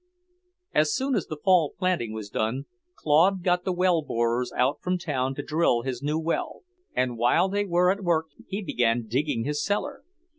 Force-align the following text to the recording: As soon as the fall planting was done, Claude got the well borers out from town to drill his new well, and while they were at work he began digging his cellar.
As 0.73 0.91
soon 0.95 1.13
as 1.13 1.27
the 1.27 1.37
fall 1.37 1.75
planting 1.77 2.11
was 2.11 2.31
done, 2.31 2.65
Claude 2.95 3.43
got 3.43 3.65
the 3.65 3.71
well 3.71 4.01
borers 4.01 4.51
out 4.53 4.81
from 4.81 4.97
town 4.97 5.35
to 5.35 5.43
drill 5.43 5.83
his 5.83 6.01
new 6.01 6.17
well, 6.17 6.63
and 6.95 7.19
while 7.19 7.47
they 7.47 7.65
were 7.65 7.91
at 7.91 8.03
work 8.03 8.29
he 8.47 8.63
began 8.63 9.05
digging 9.05 9.43
his 9.43 9.63
cellar. 9.63 10.01